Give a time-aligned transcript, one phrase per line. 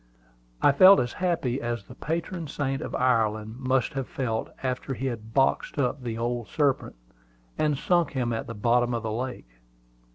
[0.63, 5.05] I felt as happy as the patron saint of Ireland must have felt after he
[5.05, 6.95] had boxed up the old serpent,
[7.55, 9.59] and sunk him at the bottom of the lake.